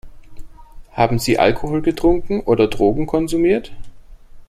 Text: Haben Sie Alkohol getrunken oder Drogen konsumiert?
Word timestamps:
Haben 0.93 1.19
Sie 1.19 1.37
Alkohol 1.37 1.83
getrunken 1.83 2.39
oder 2.41 2.67
Drogen 2.67 3.05
konsumiert? 3.05 3.71